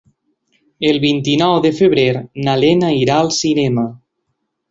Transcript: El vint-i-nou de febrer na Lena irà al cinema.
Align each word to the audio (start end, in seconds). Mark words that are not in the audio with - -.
El 0.91 0.95
vint-i-nou 1.03 1.53
de 1.65 1.71
febrer 1.81 2.07
na 2.47 2.57
Lena 2.63 2.91
irà 3.03 3.21
al 3.25 3.31
cinema. 3.43 3.87